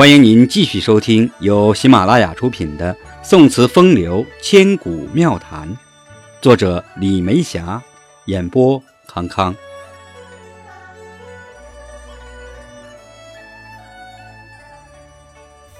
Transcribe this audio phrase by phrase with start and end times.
[0.00, 5.68] 欢迎您继续收听由喜马拉雅出品的《宋词风流千古妙谈》，
[6.40, 7.82] 作者李梅霞，
[8.24, 9.54] 演播康康。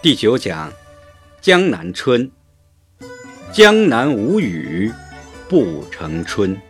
[0.03, 0.69] 第九讲
[1.41, 2.31] 《江南春》，
[3.51, 4.93] 江南无雨
[5.49, 6.55] 不成春。《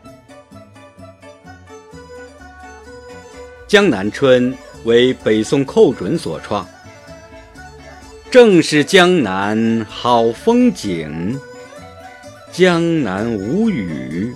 [3.66, 4.54] 江南春》
[4.84, 6.64] 为北宋寇准所创。
[8.30, 11.36] 正是江南好风景，
[12.52, 14.32] 江南无雨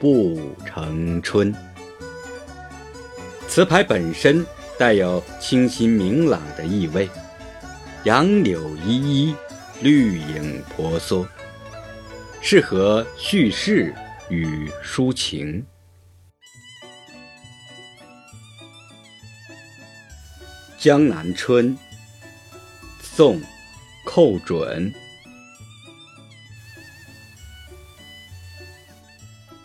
[0.00, 1.54] 不成春。
[3.46, 4.44] 词牌本身
[4.76, 7.08] 带有清新明朗的意味，
[8.02, 9.34] 杨柳依依，
[9.82, 11.24] 绿影婆娑，
[12.40, 13.94] 适合叙事
[14.28, 15.64] 与抒情。
[20.82, 21.76] 《江南春》
[23.18, 23.40] 宋·
[24.04, 24.94] 寇准。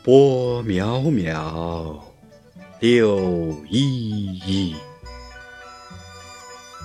[0.02, 2.02] 波渺渺，
[2.80, 4.76] 柳依依。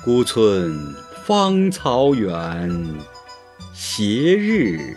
[0.04, 0.94] 孤村
[1.24, 2.70] 芳草远，
[3.72, 4.94] 斜日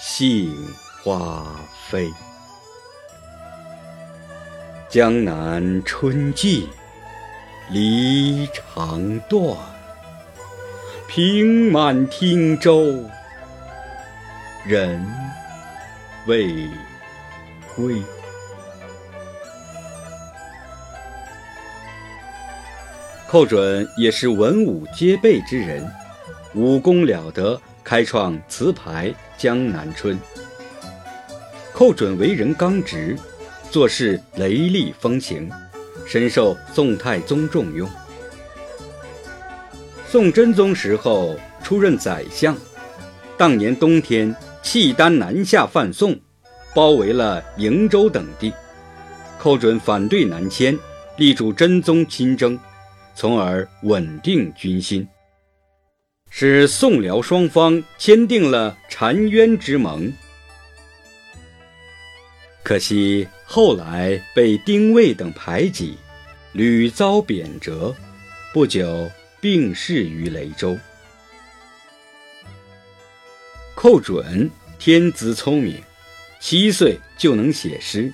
[0.00, 0.56] 杏
[1.04, 1.54] 花
[1.86, 2.10] 飞。
[4.88, 6.66] 江南春季，
[7.70, 9.54] 梨长断。
[11.14, 13.04] 平满汀洲，
[14.64, 15.06] 人
[16.26, 16.48] 未
[17.76, 18.02] 归。
[23.28, 25.86] 寇准也是文武皆备之人，
[26.54, 30.16] 武功了得，开创词牌《江南春》。
[31.74, 33.18] 寇准为人刚直，
[33.70, 35.50] 做事雷厉风行，
[36.06, 37.86] 深受宋太宗重用。
[40.12, 42.54] 宋真宗时候出任宰相，
[43.38, 46.14] 当年冬天契丹南下犯宋，
[46.74, 48.52] 包围了瀛州等地。
[49.38, 50.78] 寇准反对南迁，
[51.16, 52.60] 力主真宗亲征，
[53.14, 55.08] 从而稳定军心，
[56.28, 60.12] 使宋辽双方签订了澶渊之盟。
[62.62, 65.96] 可惜后来被丁谓等排挤，
[66.52, 67.94] 屡遭贬谪，
[68.52, 69.10] 不久。
[69.42, 70.78] 病逝于雷州。
[73.74, 74.48] 寇准
[74.78, 75.82] 天资聪明，
[76.38, 78.12] 七岁就能写诗。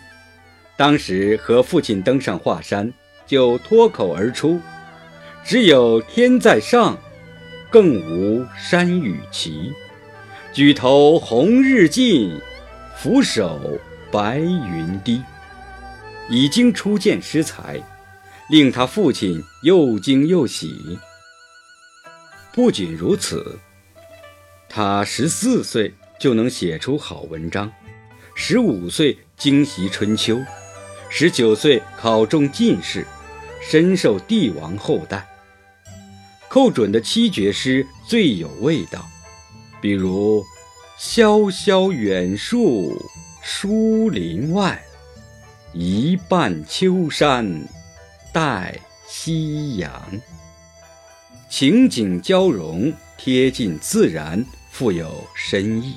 [0.74, 2.90] 当时和父亲登上华山，
[3.26, 4.58] 就脱口而出
[5.44, 6.98] ：“只有天在上，
[7.68, 9.70] 更无山与齐。
[10.54, 12.40] 举头红日近，
[12.96, 13.78] 俯首
[14.10, 15.22] 白云低。”
[16.30, 17.78] 已经初见诗才，
[18.48, 20.98] 令他父亲又惊又喜。
[22.58, 23.56] 不仅如此，
[24.68, 27.70] 他十四岁就能写出好文章，
[28.34, 30.40] 十五岁精习春秋，
[31.08, 33.06] 十九岁考中进士，
[33.62, 35.24] 深受帝王厚待。
[36.48, 39.08] 寇准的七绝诗最有味道，
[39.80, 40.44] 比如
[40.98, 43.00] “萧萧远树
[43.40, 44.82] 疏林外，
[45.72, 47.62] 一半秋山
[48.32, 48.76] 带
[49.06, 50.02] 夕阳”。
[51.48, 55.96] 情景交融，贴近自然，富有深意。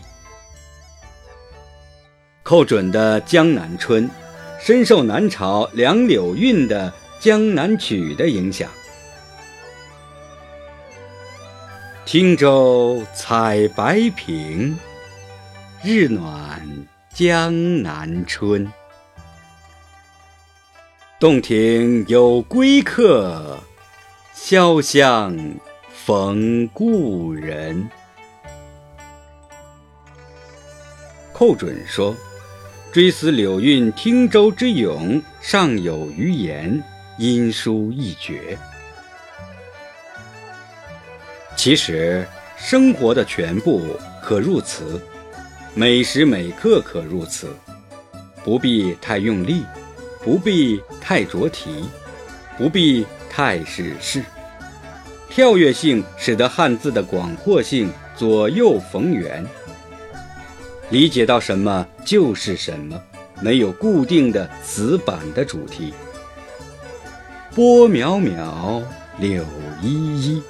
[2.41, 4.09] 寇准的《江南春》
[4.59, 6.89] 深受南朝梁柳韵的
[7.23, 8.71] 《江南曲》的影响。
[12.05, 14.73] 汀洲采白苹，
[15.83, 16.65] 日暖
[17.13, 18.65] 江南春。
[21.19, 23.59] 洞庭有归客。
[24.43, 25.37] 潇湘
[25.93, 27.87] 逢故人。
[31.31, 32.15] 寇准说
[32.91, 36.83] ：“追思柳韵汀洲之咏，尚有余言，
[37.19, 38.57] 因书一绝。”
[41.55, 42.27] 其实，
[42.57, 44.99] 生活的全部可入词，
[45.75, 47.47] 每时每刻可入词，
[48.43, 49.63] 不必太用力，
[50.23, 51.85] 不必太着题，
[52.57, 53.05] 不必。
[53.33, 54.21] 太史事，
[55.29, 59.47] 跳跃性使得汉字的广阔性左右逢源，
[60.89, 63.01] 理解到什么就是什么，
[63.39, 65.93] 没有固定的死板的主题。
[67.55, 68.83] 波渺渺，
[69.17, 69.45] 柳
[69.81, 70.43] 依依，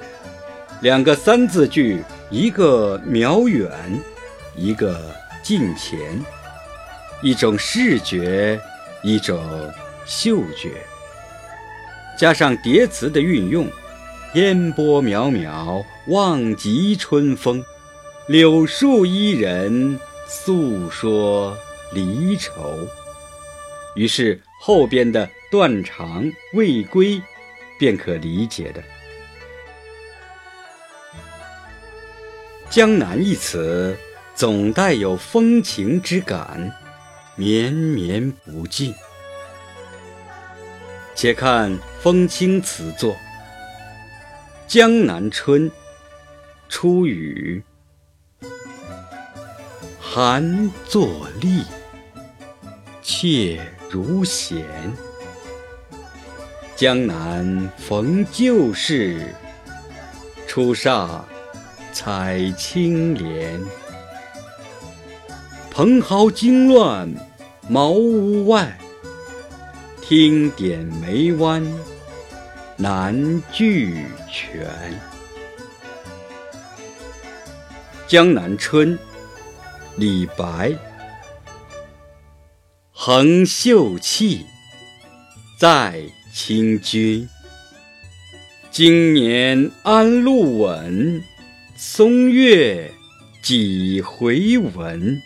[0.82, 3.72] 两个三字句，一个渺远，
[4.56, 5.00] 一个
[5.44, 6.00] 近前，
[7.22, 8.60] 一种视觉，
[9.04, 9.40] 一种
[10.04, 10.72] 嗅觉。
[12.22, 13.68] 加上叠词的运用，
[14.36, 17.66] 烟波渺渺，望极春风。
[18.28, 21.58] 柳树伊人，诉说
[21.92, 22.78] 离愁。
[23.96, 27.20] 于是后边的断肠未归，
[27.80, 28.84] 便可理解的。
[32.70, 33.98] 江南一词，
[34.36, 36.72] 总带有风情之感，
[37.36, 38.94] 绵绵不尽。
[41.22, 43.14] 且看风清词作
[44.68, 45.70] 《江南春》，
[46.68, 47.62] 初雨，
[50.00, 51.64] 寒作栗，
[53.04, 54.66] 怯如弦。
[56.76, 59.24] 江南逢旧事，
[60.48, 61.24] 初上
[61.94, 63.62] 采青莲。
[65.70, 67.08] 蓬蒿惊乱
[67.70, 68.76] 茅屋外。
[70.02, 71.64] 听点梅湾
[72.76, 74.68] 南俱全。
[78.08, 78.98] 江南春，
[79.96, 80.74] 李白。
[82.92, 84.46] 横秀气，
[85.58, 86.04] 在
[86.34, 87.30] 清君。
[88.70, 91.24] 经年安陆稳，
[91.78, 92.92] 松月
[93.42, 95.22] 几回闻。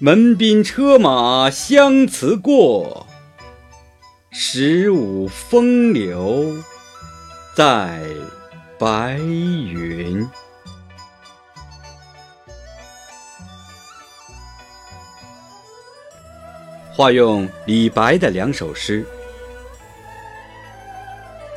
[0.00, 3.03] 门宾车马相辞过。
[4.36, 6.52] 十五风流，
[7.54, 8.02] 在
[8.76, 10.28] 白云。
[16.92, 19.06] 化用李白的两首诗：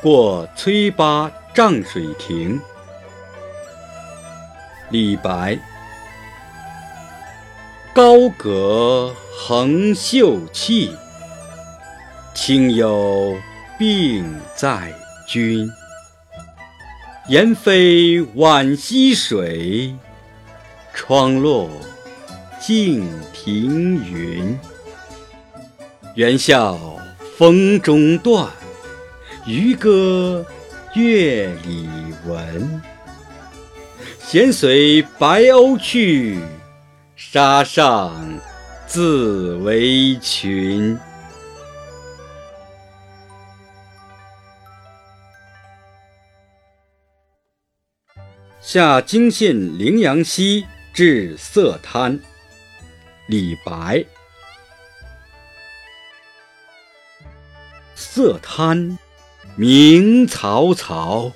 [0.00, 2.60] 过崔八丈水亭》。
[4.90, 5.58] 李白：
[7.92, 10.96] 高阁横秀气。
[12.40, 13.36] 清幽
[13.76, 14.24] 并
[14.54, 14.94] 在
[15.26, 15.68] 君，
[17.26, 19.92] 檐飞晚溪水，
[20.94, 21.68] 窗落
[22.60, 24.56] 静庭云。
[26.14, 26.78] 猿啸
[27.36, 28.48] 风中断，
[29.44, 30.46] 渔歌
[30.94, 31.88] 月里
[32.24, 32.80] 闻。
[34.22, 36.38] 闲随白鸥去，
[37.16, 38.14] 沙上
[38.86, 40.96] 自为群。
[48.60, 52.18] 下京信陵阳溪至色滩，
[53.28, 54.04] 李白。
[57.94, 58.98] 色滩
[59.56, 61.32] 明草草，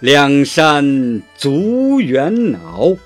[0.00, 2.96] 两山足猿脑。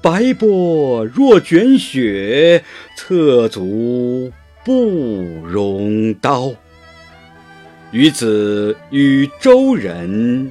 [0.00, 2.64] 白波若卷雪，
[2.96, 4.32] 侧足
[4.64, 4.72] 不
[5.46, 6.54] 容刀。
[7.90, 10.50] 与子与周人。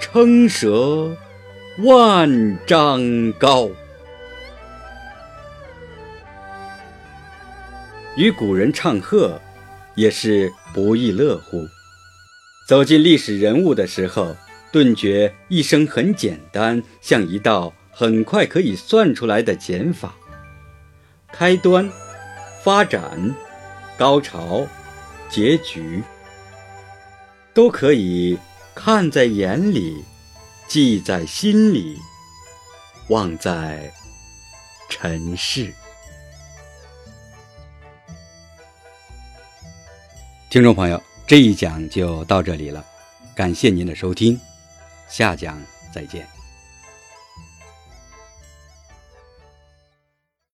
[0.00, 1.16] 称蛇
[1.78, 3.68] 万丈高。
[8.16, 9.40] 与古人唱和，
[9.94, 11.66] 也是不亦乐乎。
[12.66, 14.36] 走进历史人物的时候，
[14.72, 20.14] 顿觉一生很简单，像一道很快可以算出来的减法。
[21.32, 21.88] 开端、
[22.62, 23.34] 发展、
[23.96, 24.66] 高潮、
[25.28, 26.02] 结局，
[27.52, 28.38] 都可以。
[28.80, 30.04] 看在眼里，
[30.68, 31.98] 记在心里，
[33.08, 33.92] 忘在
[34.88, 35.74] 尘世。
[40.48, 42.86] 听众朋友，这一讲就到这里了，
[43.34, 44.40] 感谢您的收听，
[45.08, 45.60] 下讲
[45.92, 46.37] 再见。